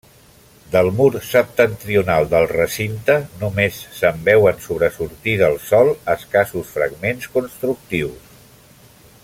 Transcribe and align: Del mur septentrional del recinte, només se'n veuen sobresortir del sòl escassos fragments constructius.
Del 0.75 0.87
mur 0.99 1.09
septentrional 1.31 2.25
del 2.31 2.45
recinte, 2.53 3.17
només 3.43 3.77
se'n 3.99 4.25
veuen 4.31 4.65
sobresortir 4.65 5.37
del 5.43 5.61
sòl 5.67 5.95
escassos 6.15 6.73
fragments 6.79 7.29
constructius. 7.37 8.37